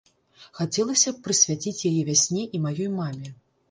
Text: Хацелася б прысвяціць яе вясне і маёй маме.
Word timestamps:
Хацелася 0.59 1.13
б 1.19 1.23
прысвяціць 1.29 1.85
яе 1.93 2.01
вясне 2.11 2.43
і 2.55 2.67
маёй 2.69 2.95
маме. 3.01 3.29